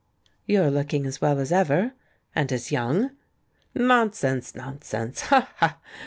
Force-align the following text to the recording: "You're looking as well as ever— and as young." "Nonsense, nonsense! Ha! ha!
"You're 0.47 0.71
looking 0.71 1.05
as 1.05 1.21
well 1.21 1.37
as 1.37 1.51
ever— 1.51 1.93
and 2.35 2.51
as 2.51 2.71
young." 2.71 3.11
"Nonsense, 3.75 4.55
nonsense! 4.55 5.21
Ha! 5.29 5.53
ha! 5.57 5.77